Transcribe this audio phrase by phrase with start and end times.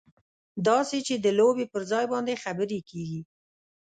[0.67, 3.21] داسې چې د لوبې پر ځای باندې خبرې کېږي.